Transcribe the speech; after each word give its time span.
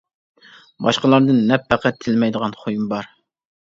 باشقىلاردىن 0.85 1.43
نەپ 1.53 1.69
پەقەت، 1.71 2.03
تىلىمەيدىغان 2.09 2.61
خۇيۇم 2.65 2.93
بار. 2.97 3.17